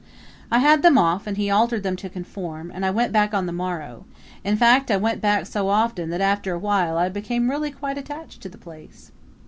[0.49, 3.45] I had them off and he altered them to conform, and I went back on
[3.45, 4.05] the morrow;
[4.43, 7.99] in fact I went back so often that after a while I became really quite
[7.99, 9.11] attached to the place.